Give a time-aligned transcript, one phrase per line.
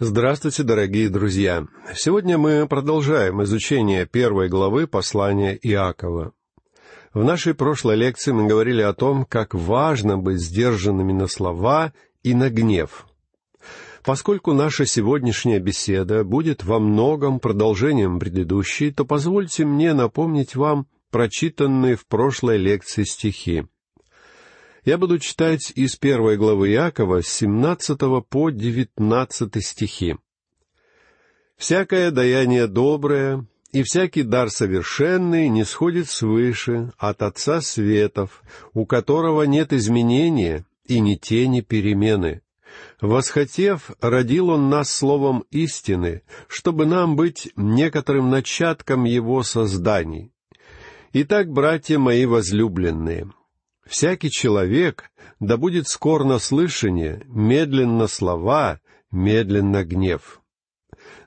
[0.00, 1.66] Здравствуйте, дорогие друзья!
[1.92, 6.34] Сегодня мы продолжаем изучение первой главы послания Иакова.
[7.12, 11.92] В нашей прошлой лекции мы говорили о том, как важно быть сдержанными на слова
[12.22, 13.08] и на гнев.
[14.04, 21.96] Поскольку наша сегодняшняя беседа будет во многом продолжением предыдущей, то позвольте мне напомнить вам прочитанные
[21.96, 23.66] в прошлой лекции стихи.
[24.88, 30.16] Я буду читать из первой главы Иакова с 17 по 19 стихи.
[31.58, 38.42] «Всякое даяние доброе и всякий дар совершенный не сходит свыше от Отца Светов,
[38.72, 42.40] у которого нет изменения и ни тени перемены.
[43.02, 50.32] Восхотев, родил Он нас словом истины, чтобы нам быть некоторым начатком Его созданий.
[51.12, 53.30] Итак, братья мои возлюбленные,
[53.88, 55.10] Всякий человек
[55.40, 58.80] да будет скор на слышание, медленно слова,
[59.10, 60.40] медленно гнев.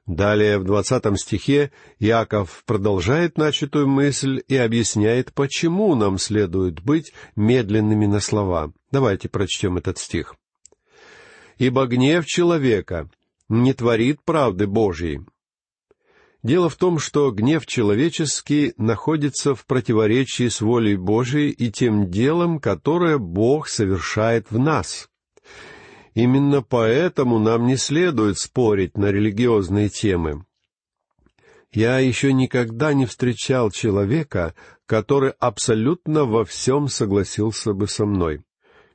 [0.05, 8.05] Далее в двадцатом стихе Яков продолжает начатую мысль и объясняет, почему нам следует быть медленными
[8.05, 8.71] на слова.
[8.91, 10.35] Давайте прочтем этот стих.
[11.57, 13.09] «Ибо гнев человека
[13.49, 15.21] не творит правды Божьей,
[16.43, 22.59] Дело в том, что гнев человеческий находится в противоречии с волей Божией и тем делом,
[22.59, 25.07] которое Бог совершает в нас.
[26.15, 30.43] Именно поэтому нам не следует спорить на религиозные темы.
[31.71, 34.55] Я еще никогда не встречал человека,
[34.87, 38.41] который абсолютно во всем согласился бы со мной.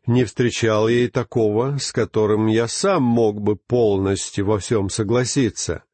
[0.07, 5.86] Не встречал я и такого, с которым я сам мог бы полностью во всем согласиться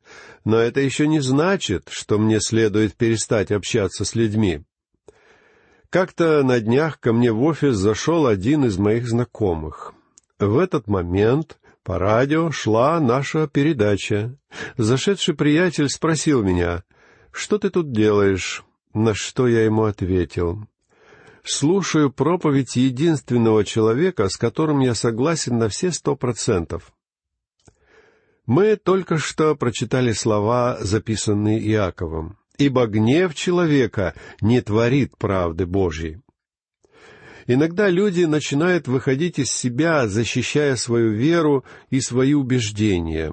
[0.44, 4.62] но это еще не значит, что мне следует перестать общаться с людьми.
[5.90, 9.92] Как-то на днях ко мне в офис зашел один из моих знакомых.
[10.38, 14.36] В этот момент по радио шла наша передача.
[14.76, 16.84] Зашедший приятель спросил меня,
[17.30, 20.66] «Что ты тут делаешь?» На что я ему ответил,
[21.44, 26.92] «Слушаю проповедь единственного человека, с которым я согласен на все сто процентов.
[28.54, 32.36] Мы только что прочитали слова, записанные Иаковом.
[32.58, 36.20] «Ибо гнев человека не творит правды Божьей».
[37.46, 43.32] Иногда люди начинают выходить из себя, защищая свою веру и свои убеждения.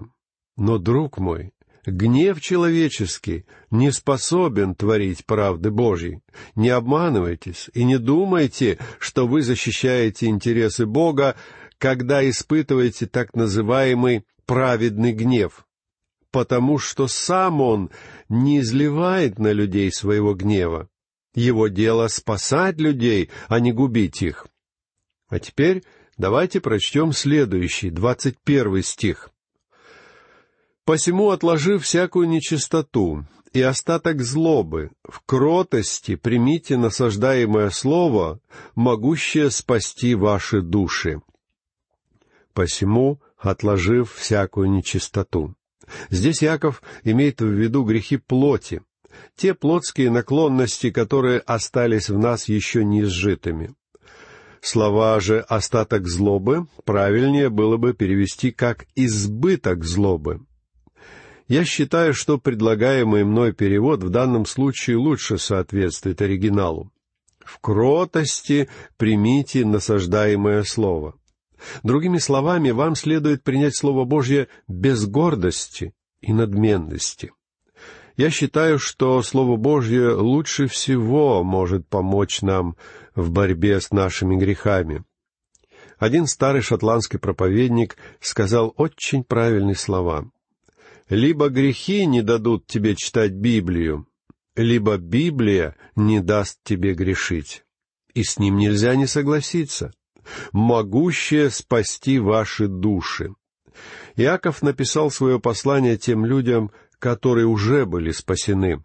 [0.56, 1.51] Но, друг мой,
[1.86, 6.22] гнев человеческий не способен творить правды Божьей.
[6.56, 11.36] Не обманывайтесь и не думайте, что вы защищаете интересы Бога,
[11.78, 15.67] когда испытываете так называемый праведный гнев,
[16.31, 17.91] потому что сам он
[18.29, 20.89] не изливает на людей своего гнева.
[21.35, 24.47] Его дело спасать людей, а не губить их.
[25.27, 25.83] А теперь
[26.17, 29.29] давайте прочтем следующий, двадцать первый стих.
[30.83, 38.39] «Посему, отложив всякую нечистоту и остаток злобы, в кротости примите насаждаемое слово,
[38.73, 41.21] могущее спасти ваши души.
[42.53, 45.55] Посему, отложив всякую нечистоту.
[46.09, 48.81] Здесь Яков имеет в виду грехи плоти,
[49.35, 53.73] те плотские наклонности, которые остались в нас еще не изжитыми.
[54.61, 60.41] Слова же «остаток злобы» правильнее было бы перевести как «избыток злобы».
[61.47, 66.91] Я считаю, что предлагаемый мной перевод в данном случае лучше соответствует оригиналу.
[67.44, 71.16] В кротости примите насаждаемое слово.
[71.83, 77.31] Другими словами, вам следует принять Слово Божье без гордости и надменности.
[78.17, 82.75] Я считаю, что Слово Божье лучше всего может помочь нам
[83.15, 85.03] в борьбе с нашими грехами.
[85.97, 90.29] Один старый шотландский проповедник сказал очень правильные слова.
[91.09, 94.07] «Либо грехи не дадут тебе читать Библию,
[94.55, 97.63] либо Библия не даст тебе грешить».
[98.13, 99.93] И с ним нельзя не согласиться
[100.51, 103.34] могущее спасти ваши души.
[104.16, 108.81] Иаков написал свое послание тем людям, которые уже были спасены.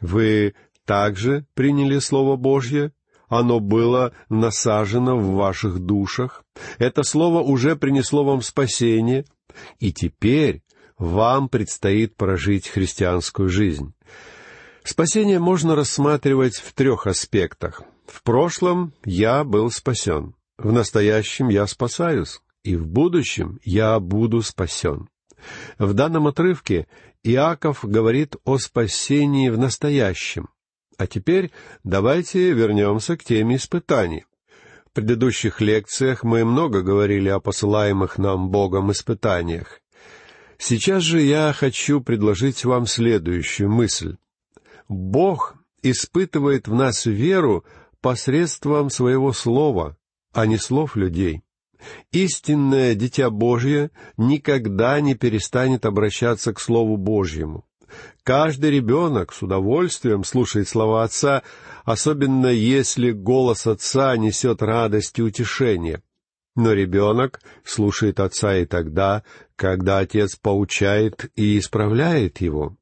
[0.00, 0.54] Вы
[0.84, 2.92] также приняли Слово Божье?
[3.28, 6.44] Оно было насажено в ваших душах.
[6.78, 9.24] Это Слово уже принесло вам спасение,
[9.78, 10.62] и теперь
[10.96, 13.94] вам предстоит прожить христианскую жизнь.
[14.84, 17.82] Спасение можно рассматривать в трех аспектах.
[18.06, 20.34] В прошлом я был спасен.
[20.58, 25.08] В настоящем я спасаюсь, и в будущем я буду спасен.
[25.78, 26.86] В данном отрывке
[27.22, 30.48] Иаков говорит о спасении в настоящем.
[30.96, 31.50] А теперь
[31.84, 34.24] давайте вернемся к теме испытаний.
[34.86, 39.80] В предыдущих лекциях мы много говорили о посылаемых нам Богом испытаниях.
[40.56, 44.16] Сейчас же я хочу предложить вам следующую мысль.
[44.88, 47.64] Бог испытывает в нас веру
[48.00, 49.95] посредством своего слова,
[50.36, 51.40] а не слов людей.
[52.12, 57.64] Истинное Дитя Божье никогда не перестанет обращаться к Слову Божьему.
[58.22, 61.42] Каждый ребенок с удовольствием слушает слова Отца,
[61.84, 66.02] особенно если голос Отца несет радость и утешение.
[66.54, 69.22] Но ребенок слушает Отца и тогда,
[69.54, 72.76] когда Отец поучает и исправляет его.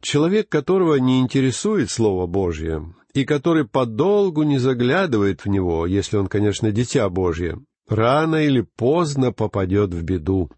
[0.00, 6.26] Человек, которого не интересует Слово Божье, и который подолгу не заглядывает в него, если он,
[6.26, 7.58] конечно, дитя Божье,
[7.88, 10.50] рано или поздно попадет в беду.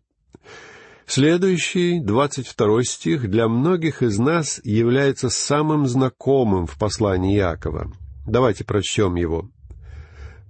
[1.07, 7.93] Следующий, двадцать второй стих, для многих из нас является самым знакомым в послании Якова.
[8.27, 9.49] Давайте прочтем его.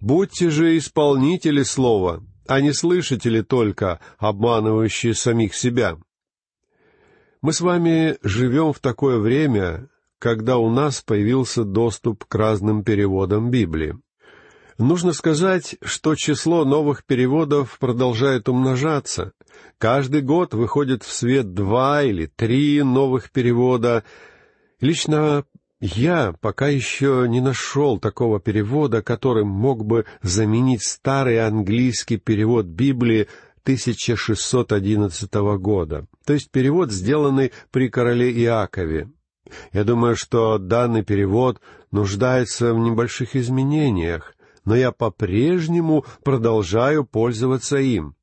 [0.00, 5.98] «Будьте же исполнители слова, а не слышатели только, обманывающие самих себя».
[7.42, 9.88] Мы с вами живем в такое время,
[10.18, 13.98] когда у нас появился доступ к разным переводам Библии.
[14.78, 19.32] Нужно сказать, что число новых переводов продолжает умножаться.
[19.78, 24.04] Каждый год выходит в свет два или три новых перевода.
[24.80, 25.44] Лично
[25.80, 33.28] я пока еще не нашел такого перевода, который мог бы заменить старый английский перевод Библии
[33.62, 39.10] 1611 года, то есть перевод, сделанный при короле Иакове.
[39.72, 41.60] Я думаю, что данный перевод
[41.90, 44.34] нуждается в небольших изменениях,
[44.64, 48.16] но я по-прежнему продолжаю пользоваться им.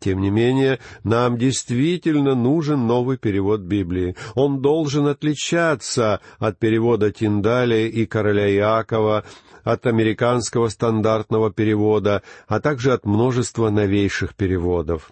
[0.00, 4.16] Тем не менее, нам действительно нужен новый перевод Библии.
[4.34, 9.24] Он должен отличаться от перевода Тиндаля и короля Иакова,
[9.62, 15.10] от американского стандартного перевода, а также от множества новейших переводов.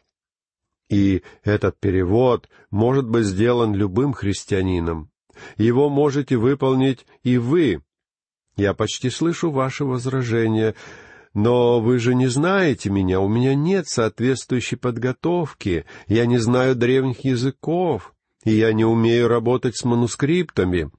[0.90, 5.11] И этот перевод может быть сделан любым христианином.
[5.56, 7.82] Его можете выполнить и вы.
[8.56, 10.74] Я почти слышу ваше возражение.
[11.34, 17.24] Но вы же не знаете меня, у меня нет соответствующей подготовки, я не знаю древних
[17.24, 18.12] языков,
[18.44, 20.90] и я не умею работать с манускриптами.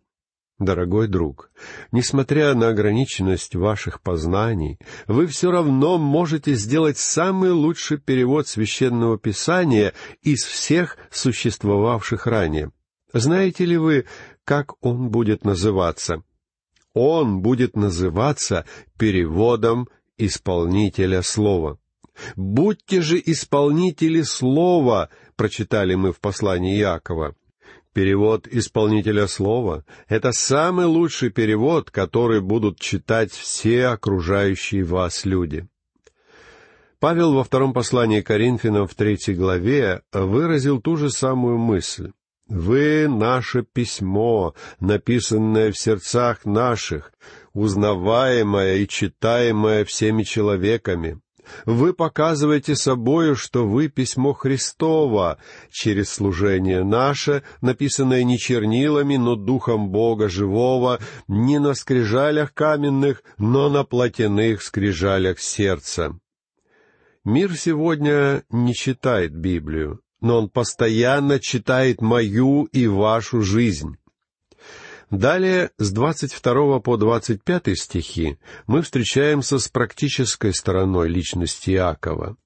[0.60, 1.52] Дорогой друг,
[1.92, 9.94] несмотря на ограниченность ваших познаний, вы все равно можете сделать самый лучший перевод священного писания
[10.22, 12.72] из всех существовавших ранее.
[13.14, 14.06] Знаете ли вы,
[14.44, 16.24] как он будет называться?
[16.94, 18.66] Он будет называться
[18.98, 19.88] переводом
[20.18, 21.80] исполнителя слова.
[22.36, 27.36] «Будьте же исполнители слова», прочитали мы в послании Якова.
[27.92, 35.68] Перевод исполнителя слова— это самый лучший перевод, который будут читать все окружающие вас люди.
[37.00, 42.12] Павел во втором послании Коринфянам в третьей главе выразил ту же самую мысль.
[42.48, 47.14] «Вы— наше письмо, написанное в сердцах наших,
[47.54, 51.22] узнаваемое и читаемое всеми человеками.
[51.66, 55.38] Вы показываете собою, что вы письмо Христово,
[55.72, 63.70] через служение наше, написанное не чернилами, но духом Бога живого, не на скрижалях каменных, но
[63.70, 66.18] на плотяных скрижалях сердца.
[67.26, 73.98] Мир сегодня не читает Библию, но он постоянно читает мою и вашу жизнь.
[75.12, 82.38] Далее, с 22 по 25 стихи, мы встречаемся с практической стороной личности Иакова.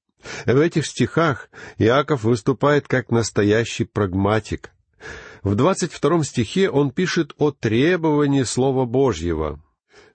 [0.45, 4.71] В этих стихах Иаков выступает как настоящий прагматик.
[5.43, 9.61] В 22 стихе он пишет о требовании Слова Божьего.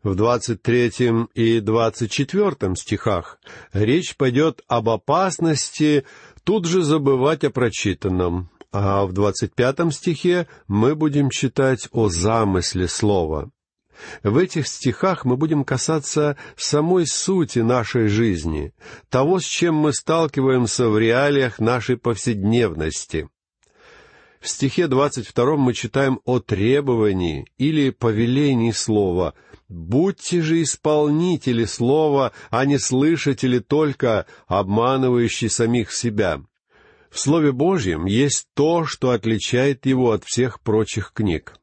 [0.03, 3.39] В 23 и 24 стихах
[3.73, 6.05] речь пойдет об опасности
[6.45, 12.89] тут же забывать о прочитанном, а в двадцать пятом стихе мы будем читать о замысле
[12.89, 13.51] слова.
[14.23, 18.73] В этих стихах мы будем касаться самой сути нашей жизни,
[19.09, 23.29] того, с чем мы сталкиваемся в реалиях нашей повседневности.
[24.43, 29.35] В стихе двадцать втором мы читаем о требовании или повелении слова
[29.69, 36.43] «Будьте же исполнители слова, а не слышатели только, обманывающие самих себя».
[37.09, 41.55] В Слове Божьем есть то, что отличает его от всех прочих книг.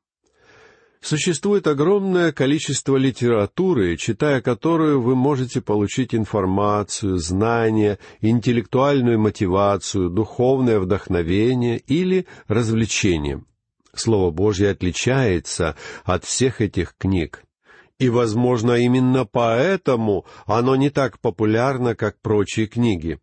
[1.02, 11.78] Существует огромное количество литературы, читая которую вы можете получить информацию, знания, интеллектуальную мотивацию, духовное вдохновение
[11.78, 13.44] или развлечение.
[13.94, 17.44] Слово Божье отличается от всех этих книг.
[17.98, 23.20] И, возможно, именно поэтому оно не так популярно, как прочие книги.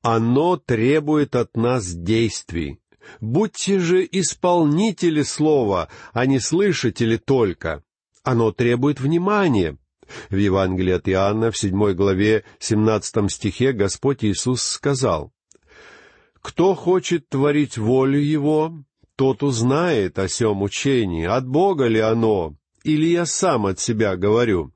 [0.00, 2.78] Оно требует от нас действий.
[3.20, 7.82] Будьте же исполнители слова, а не слышатели только.
[8.22, 9.78] Оно требует внимания.
[10.30, 15.32] В Евангелии от Иоанна в седьмой главе, семнадцатом стихе Господь Иисус сказал,
[16.40, 18.72] «Кто хочет творить волю Его,
[19.16, 24.72] тот узнает о сем учении, от Бога ли оно, или я сам от себя говорю».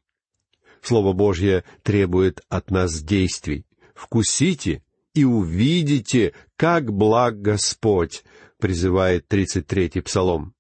[0.82, 3.66] Слово Божье требует от нас действий.
[3.94, 4.82] «Вкусите
[5.20, 8.24] и увидите, как благ Господь»,
[8.58, 10.54] призывает 33-й псалом.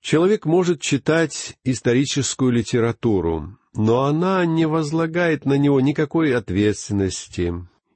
[0.00, 7.52] Человек может читать историческую литературу, но она не возлагает на него никакой ответственности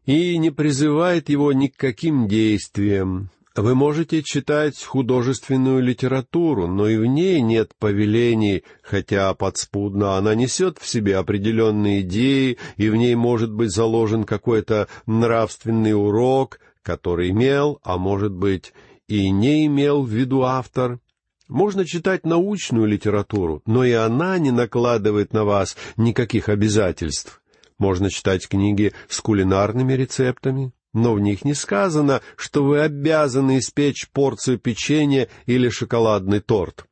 [0.07, 3.31] и не призывает его ни к каким действиям.
[3.57, 10.79] Вы можете читать художественную литературу, но и в ней нет повелений, хотя подспудно она несет
[10.79, 17.81] в себе определенные идеи, и в ней может быть заложен какой-то нравственный урок, который имел,
[17.83, 18.73] а может быть,
[19.09, 21.01] и не имел в виду автор.
[21.49, 27.43] Можно читать научную литературу, но и она не накладывает на вас никаких обязательств.
[27.79, 34.09] Можно читать книги с кулинарными рецептами, но в них не сказано, что вы обязаны испечь
[34.11, 36.87] порцию печенья или шоколадный торт.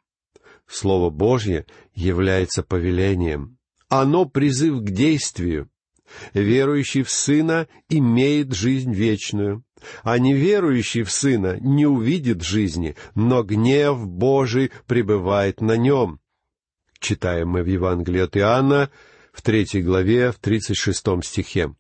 [0.67, 3.59] Слово Божье является повелением.
[3.89, 5.71] Оно призыв к действию.
[6.33, 9.63] Верующий в Сына имеет жизнь вечную,
[10.03, 16.21] а неверующий в Сына не увидит жизни, но гнев Божий пребывает на нем.
[16.99, 18.91] Читаем мы в Евангелии от Иоанна
[19.33, 21.75] в третьей главе, в тридцать шестом стихе.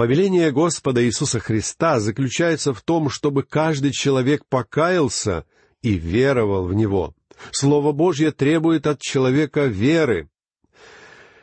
[0.00, 5.44] Повеление Господа Иисуса Христа заключается в том, чтобы каждый человек покаялся
[5.82, 7.12] и веровал в Него.
[7.50, 10.30] Слово Божье требует от человека веры.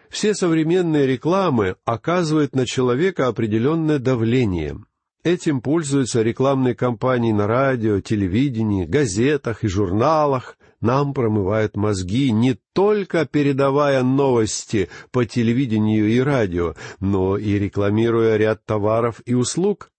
[0.10, 4.84] Все современные рекламы оказывают на человека определенное давление.
[5.22, 13.26] Этим пользуются рекламные кампании на радио, телевидении, газетах и журналах, нам промывают мозги, не только
[13.26, 19.92] передавая новости по телевидению и радио, но и рекламируя ряд товаров и услуг.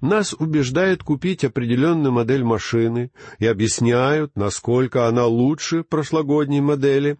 [0.00, 7.18] Нас убеждают купить определенную модель машины и объясняют, насколько она лучше прошлогодней модели,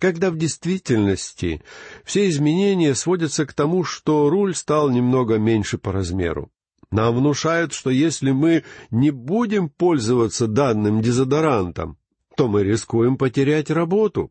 [0.00, 1.62] когда в действительности
[2.04, 6.50] все изменения сводятся к тому, что руль стал немного меньше по размеру.
[6.90, 11.99] Нам внушают, что если мы не будем пользоваться данным дезодорантом,
[12.36, 14.30] то мы рискуем потерять работу.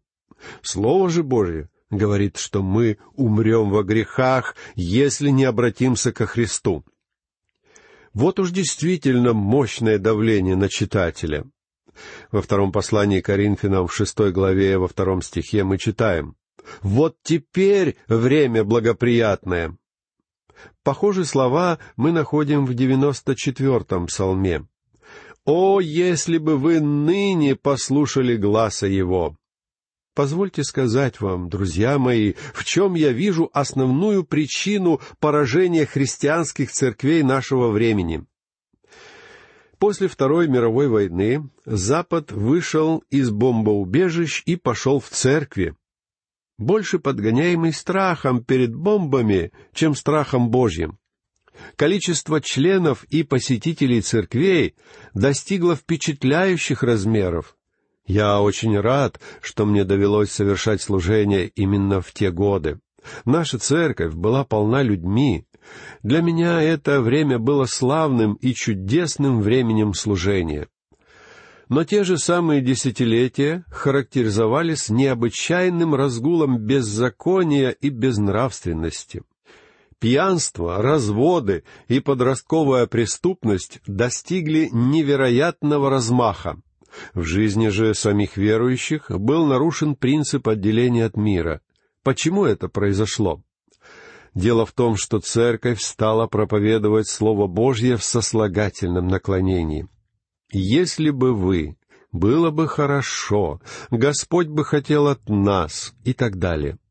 [0.61, 6.83] Слово же Божье говорит, что мы умрем во грехах, если не обратимся ко Христу.
[8.13, 11.45] Вот уж действительно мощное давление на читателя.
[12.31, 16.35] Во втором послании Коринфянам в шестой главе во втором стихе мы читаем
[16.81, 19.77] «Вот теперь время благоприятное».
[20.83, 24.67] Похожие слова мы находим в девяносто четвертом псалме.
[25.51, 29.35] «О, если бы вы ныне послушали гласа его!»
[30.13, 37.69] Позвольте сказать вам, друзья мои, в чем я вижу основную причину поражения христианских церквей нашего
[37.69, 38.25] времени.
[39.79, 45.75] После Второй мировой войны Запад вышел из бомбоубежищ и пошел в церкви,
[46.59, 50.99] больше подгоняемый страхом перед бомбами, чем страхом Божьим.
[51.75, 54.75] Количество членов и посетителей церквей
[55.13, 57.55] достигло впечатляющих размеров.
[58.05, 62.79] Я очень рад, что мне довелось совершать служение именно в те годы.
[63.23, 65.45] Наша церковь была полна людьми.
[66.01, 70.67] Для меня это время было славным и чудесным временем служения.
[71.69, 79.21] Но те же самые десятилетия характеризовались необычайным разгулом беззакония и безнравственности
[79.99, 86.57] пьянство, разводы и подростковая преступность достигли невероятного размаха.
[87.13, 91.61] В жизни же самих верующих был нарушен принцип отделения от мира.
[92.03, 93.43] Почему это произошло?
[94.33, 99.87] Дело в том, что церковь стала проповедовать Слово Божье в сослагательном наклонении.
[100.51, 101.77] «Если бы вы,
[102.11, 106.77] было бы хорошо, Господь бы хотел от нас» и так далее—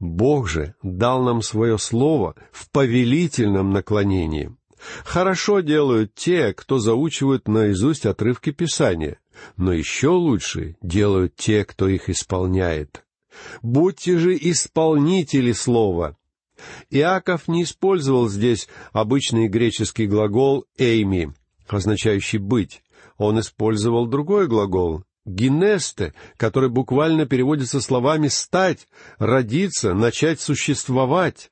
[0.00, 4.56] Бог же дал нам свое слово в повелительном наклонении.
[5.04, 9.18] Хорошо делают те, кто заучивают наизусть отрывки Писания,
[9.58, 13.04] но еще лучше делают те, кто их исполняет.
[13.60, 16.16] Будьте же исполнители слова.
[16.88, 21.28] Иаков не использовал здесь обычный греческий глагол «эйми»,
[21.68, 22.82] означающий «быть».
[23.16, 25.04] Он использовал другой глагол
[25.34, 31.50] генесте, который буквально переводится словами «стать», «родиться», «начать существовать».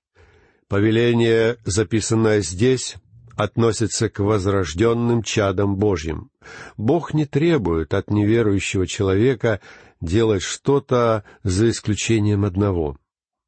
[0.68, 2.96] Повеление, записанное здесь,
[3.36, 6.30] относится к возрожденным чадам Божьим.
[6.76, 9.60] Бог не требует от неверующего человека
[10.00, 12.98] делать что-то за исключением одного,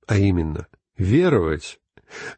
[0.07, 1.79] а именно веровать.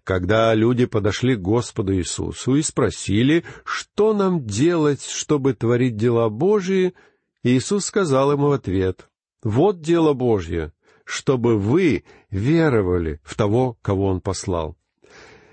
[0.05, 6.95] Когда люди подошли к Господу Иисусу и спросили, что нам делать, чтобы творить дела Божии,
[7.43, 9.09] Иисус сказал им в ответ,
[9.43, 10.73] «Вот дело Божье,
[11.05, 14.77] чтобы вы веровали в того, кого Он послал».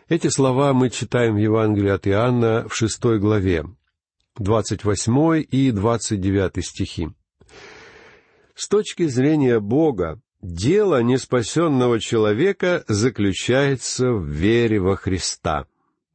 [0.08, 3.66] Эти слова мы читаем в Евангелии от Иоанна в шестой главе,
[4.38, 7.10] двадцать восьмой и двадцать девятый стихи.
[8.56, 15.66] С точки зрения Бога, дело неспасенного человека заключается в вере во Христа.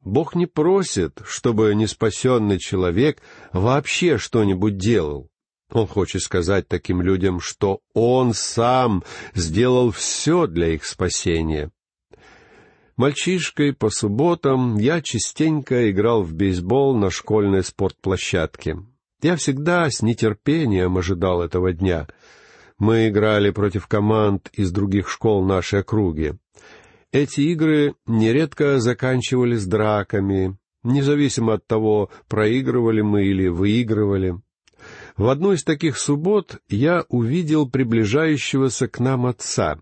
[0.01, 5.29] Бог не просит, чтобы неспасенный человек вообще что-нибудь делал.
[5.71, 9.03] Он хочет сказать таким людям, что Он сам
[9.33, 11.71] сделал все для их спасения.
[12.97, 18.77] Мальчишкой по субботам я частенько играл в бейсбол на школьной спортплощадке.
[19.21, 22.07] Я всегда с нетерпением ожидал этого дня.
[22.77, 26.35] Мы играли против команд из других школ нашей округи.
[27.11, 34.35] Эти игры нередко заканчивались драками, независимо от того, проигрывали мы или выигрывали.
[35.17, 39.79] В одну из таких суббот я увидел приближающегося к нам отца.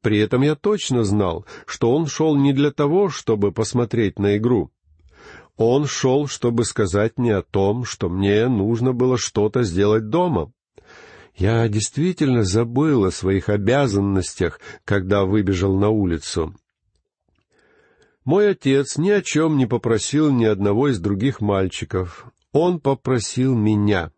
[0.00, 4.70] При этом я точно знал, что он шел не для того, чтобы посмотреть на игру.
[5.56, 10.52] Он шел, чтобы сказать мне о том, что мне нужно было что-то сделать дома.
[11.36, 16.54] Я действительно забыл о своих обязанностях, когда выбежал на улицу.
[18.24, 22.26] Мой отец ни о чем не попросил ни одного из других мальчиков.
[22.52, 24.10] Он попросил меня.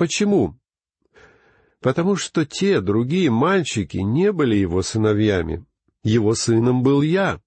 [0.00, 0.60] Почему?
[1.80, 5.64] потому что те другие мальчики не были его сыновьями.
[6.02, 7.40] Его сыном был я.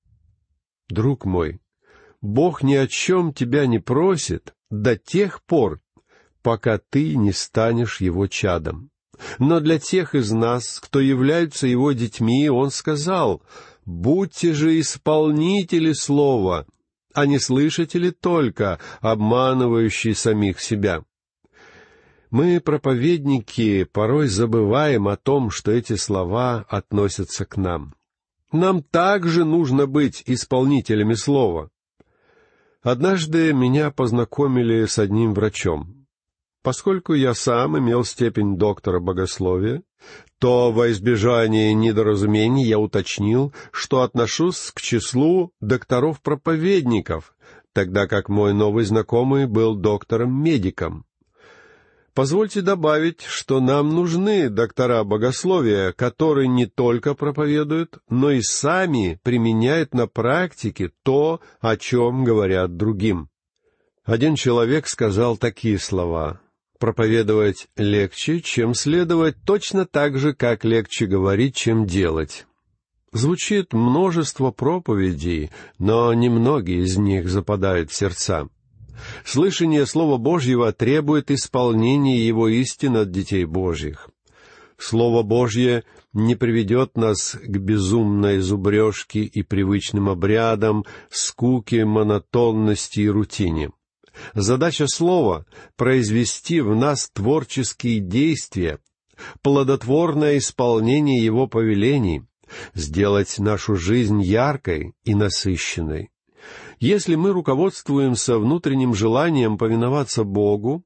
[0.89, 1.59] Друг мой,
[2.21, 5.81] Бог ни о чем тебя не просит до тех пор,
[6.41, 8.89] пока ты не станешь его чадом.
[9.39, 13.41] Но для тех из нас, кто являются его детьми, он сказал,
[13.85, 16.65] «Будьте же исполнители слова,
[17.13, 21.03] а не слышатели только, обманывающие самих себя».
[22.33, 27.93] Мы, проповедники, порой забываем о том, что эти слова относятся к нам.
[28.51, 31.69] Нам также нужно быть исполнителями слова.
[32.81, 36.07] Однажды меня познакомили с одним врачом.
[36.63, 39.83] Поскольку я сам имел степень доктора богословия,
[40.39, 47.35] то во избежание недоразумений я уточнил, что отношусь к числу докторов-проповедников,
[47.73, 51.05] тогда как мой новый знакомый был доктором-медиком.
[52.13, 59.95] Позвольте добавить, что нам нужны доктора богословия, которые не только проповедуют, но и сами применяют
[59.95, 63.29] на практике то, о чем говорят другим.
[64.05, 66.39] Один человек сказал такие слова.
[66.77, 72.45] Проповедовать легче, чем следовать, точно так же, как легче говорить, чем делать.
[73.11, 75.49] Звучит множество проповедей,
[75.79, 78.49] но немногие из них западают в сердца.
[79.25, 84.09] Слышание Слова Божьего требует исполнения Его истин от детей Божьих.
[84.77, 93.71] Слово Божье не приведет нас к безумной зубрежке и привычным обрядам, скуке, монотонности и рутине.
[94.33, 98.79] Задача Слова— произвести в нас творческие действия,
[99.41, 102.23] плодотворное исполнение Его повелений,
[102.75, 106.12] сделать нашу жизнь яркой и насыщенной.
[106.79, 110.83] Если мы руководствуемся внутренним желанием повиноваться Богу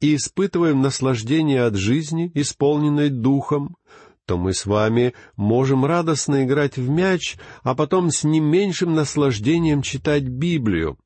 [0.00, 3.76] и испытываем наслаждение от жизни, исполненной Духом,
[4.26, 9.82] то мы с вами можем радостно играть в мяч, а потом с не меньшим наслаждением
[9.82, 10.98] читать Библию.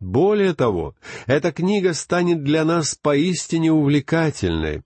[0.00, 4.82] Более того, эта книга станет для нас поистине увлекательной.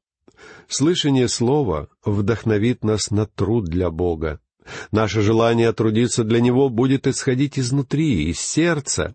[0.68, 4.40] Слышание слова вдохновит нас на труд для Бога.
[4.90, 9.14] Наше желание трудиться для Него будет исходить изнутри, из сердца.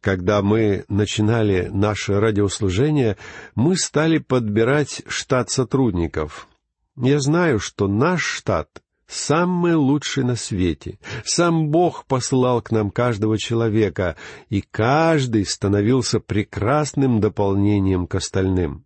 [0.00, 3.16] Когда мы начинали наше радиослужение,
[3.54, 6.48] мы стали подбирать штат сотрудников.
[6.96, 8.68] Я знаю, что наш штат
[9.10, 10.98] самый лучший на свете.
[11.24, 14.16] Сам Бог послал к нам каждого человека,
[14.48, 18.84] и каждый становился прекрасным дополнением к остальным.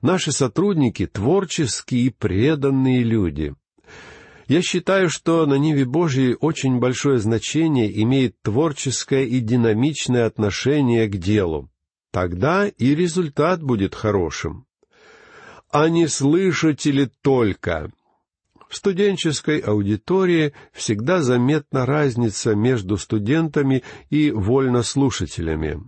[0.00, 3.54] Наши сотрудники— творческие и преданные люди.
[4.48, 11.18] Я считаю, что на Ниве Божьей очень большое значение имеет творческое и динамичное отношение к
[11.18, 11.70] делу.
[12.10, 14.64] Тогда и результат будет хорошим.
[15.70, 17.92] А не слышатели только.
[18.70, 25.82] В студенческой аудитории всегда заметна разница между студентами и вольнослушателями.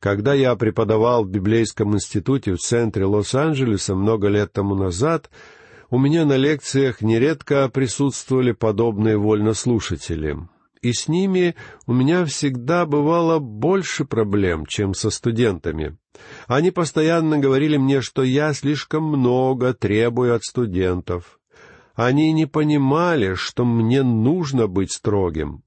[0.00, 5.30] Когда я преподавал в Библейском институте в центре Лос-Анджелеса много лет тому назад,
[5.94, 10.36] у меня на лекциях нередко присутствовали подобные вольнослушатели,
[10.82, 11.54] и с ними
[11.86, 15.96] у меня всегда бывало больше проблем, чем со студентами.
[16.48, 21.38] Они постоянно говорили мне, что я слишком много требую от студентов.
[21.94, 25.62] Они не понимали, что мне нужно быть строгим.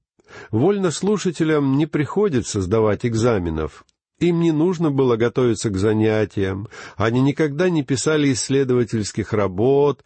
[0.50, 3.86] Вольнослушателям не приходится сдавать экзаменов.
[4.18, 10.04] Им не нужно было готовиться к занятиям, они никогда не писали исследовательских работ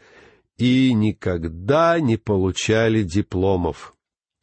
[0.59, 3.95] и никогда не получали дипломов.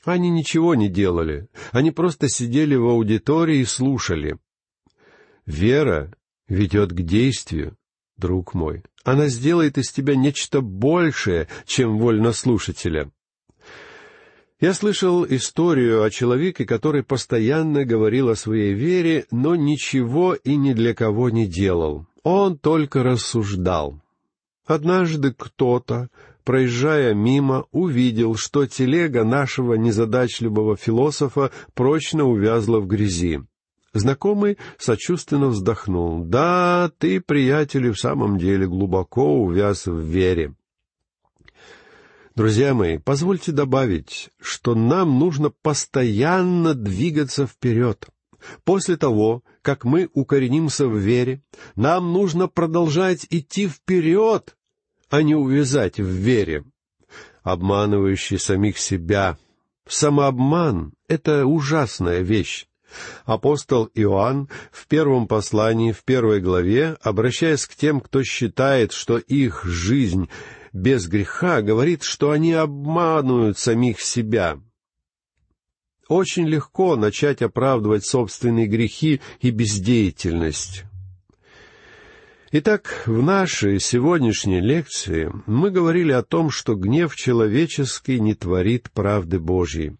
[0.03, 4.37] Они ничего не делали, они просто сидели в аудитории и слушали.
[5.45, 6.11] Вера
[6.47, 7.77] ведет к действию,
[8.17, 8.83] друг мой.
[9.03, 13.11] Она сделает из тебя нечто большее, чем вольнослушателя.
[14.59, 20.73] Я слышал историю о человеке, который постоянно говорил о своей вере, но ничего и ни
[20.73, 22.07] для кого не делал.
[22.23, 24.01] Он только рассуждал.
[24.65, 26.09] Однажды кто-то,
[26.43, 33.39] проезжая мимо, увидел, что телега нашего незадачливого философа прочно увязла в грязи.
[33.93, 36.25] Знакомый сочувственно вздохнул.
[36.25, 40.53] «Да, ты, приятель, в самом деле глубоко увяз в вере.
[42.39, 48.07] Друзья мои, позвольте добавить, что нам нужно постоянно двигаться вперед.
[48.63, 51.43] После того, как мы укоренимся в вере,
[51.75, 54.55] нам нужно продолжать идти вперед,
[55.09, 56.63] а не увязать в вере.
[57.43, 59.37] Обманывающий самих себя.
[59.85, 62.69] Самообман— это ужасная вещь.
[63.25, 69.65] Апостол Иоанн в первом послании, в первой главе, обращаясь к тем, кто считает, что их
[69.65, 70.29] жизнь
[70.73, 74.59] без греха, говорит, что они обманывают самих себя.
[76.07, 80.85] Очень легко начать оправдывать собственные грехи и бездеятельность.
[82.51, 89.39] Итак, в нашей сегодняшней лекции мы говорили о том, что гнев человеческий не творит правды
[89.39, 89.97] Божьей.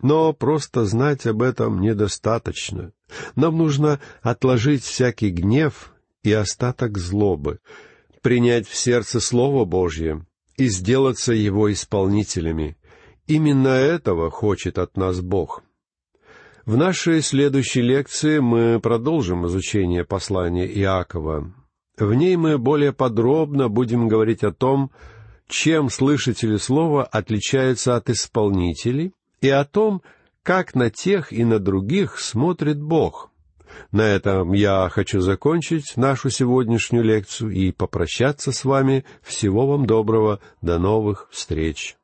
[0.00, 2.92] Но просто знать об этом недостаточно.
[3.34, 5.92] Нам нужно отложить всякий гнев
[6.22, 7.58] и остаток злобы,
[8.22, 12.76] принять в сердце Слово Божье и сделаться его исполнителями.
[13.26, 15.62] Именно этого хочет от нас Бог.
[16.66, 21.52] В нашей следующей лекции мы продолжим изучение послания Иакова.
[21.96, 24.90] В ней мы более подробно будем говорить о том,
[25.48, 30.02] чем слышатели слова отличаются от исполнителей, и о том,
[30.42, 33.29] как на тех и на других смотрит Бог.
[33.92, 39.04] На этом я хочу закончить нашу сегодняшнюю лекцию и попрощаться с вами.
[39.22, 40.40] Всего вам доброго.
[40.62, 41.96] До новых встреч.